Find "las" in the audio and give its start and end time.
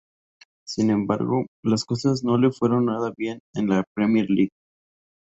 1.63-1.85